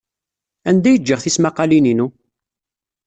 Anda 0.69 0.87
ay 0.91 0.97
ǧǧiɣ 1.01 1.19
tismaqqalin-inu? 1.21 2.07